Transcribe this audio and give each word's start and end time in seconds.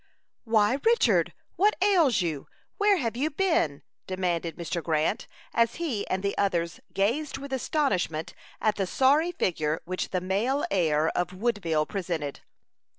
"Why, 0.45 0.79
Richard! 0.83 1.31
What 1.57 1.75
ails 1.79 2.23
you? 2.23 2.47
Where 2.79 2.97
have 2.97 3.15
you 3.15 3.29
been?" 3.29 3.83
demanded 4.07 4.55
Mr. 4.55 4.81
Grant, 4.81 5.27
as 5.53 5.75
he 5.75 6.07
and 6.07 6.23
the 6.23 6.35
others 6.39 6.79
gazed 6.91 7.37
with 7.37 7.53
astonishment 7.53 8.33
at 8.59 8.77
the 8.77 8.87
sorry 8.87 9.31
figure 9.31 9.79
which 9.85 10.09
the 10.09 10.19
male 10.19 10.65
heir 10.71 11.09
of 11.09 11.33
Woodville 11.33 11.85
presented. 11.85 12.39